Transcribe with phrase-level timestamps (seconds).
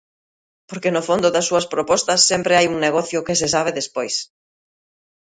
[0.69, 4.15] Porque no fondo das súas propostas sempre hai un negocio que se sabe despois.